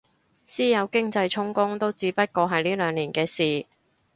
[0.47, 3.67] 私有經濟充公都只不過係呢兩年嘅事